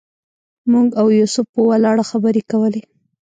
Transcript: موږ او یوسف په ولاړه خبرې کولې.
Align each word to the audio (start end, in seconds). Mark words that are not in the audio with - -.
موږ 0.71 0.87
او 0.99 1.07
یوسف 1.19 1.45
په 1.55 1.59
ولاړه 1.69 2.03
خبرې 2.11 2.41
کولې. 2.51 2.81